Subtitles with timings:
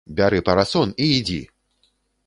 [0.19, 1.39] Бяры парасон і ідзі!